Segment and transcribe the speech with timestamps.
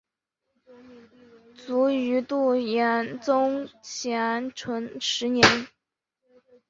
[1.55, 2.55] 卒于度
[3.21, 5.45] 宗咸淳十年。